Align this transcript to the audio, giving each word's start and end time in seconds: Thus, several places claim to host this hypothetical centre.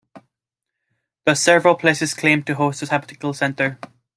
Thus, 1.27 1.39
several 1.41 1.75
places 1.75 2.15
claim 2.15 2.41
to 2.45 2.55
host 2.55 2.79
this 2.79 2.89
hypothetical 2.89 3.33
centre. 3.35 3.77